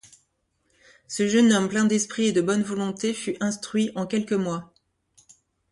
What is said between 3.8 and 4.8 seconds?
en quelques mois.